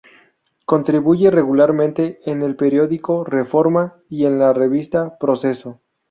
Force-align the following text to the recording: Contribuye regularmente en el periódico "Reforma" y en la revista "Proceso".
Contribuye 0.65 1.29
regularmente 1.29 2.21
en 2.25 2.41
el 2.41 2.55
periódico 2.55 3.23
"Reforma" 3.23 3.99
y 4.09 4.25
en 4.25 4.39
la 4.39 4.51
revista 4.51 5.15
"Proceso". 5.19 5.79